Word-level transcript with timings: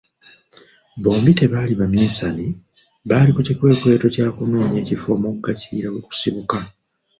Bombi 1.03 1.31
tebaali 1.39 1.73
Baminsani, 1.79 2.47
baali 3.07 3.31
ku 3.33 3.41
kikwekweto 3.47 4.07
kya 4.13 4.27
kunoonya 4.35 4.77
ekifo 4.83 5.07
Omugga 5.15 5.51
Kiyira 5.59 5.89
we 5.93 5.99
gusibuka. 6.07 6.57